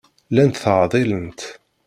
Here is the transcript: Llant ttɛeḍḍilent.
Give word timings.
Llant 0.31 0.59
ttɛeḍḍilent. 0.63 1.41